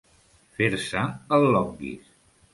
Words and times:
Fer-se 0.59 1.03
el 1.39 1.47
longuis. 1.57 2.11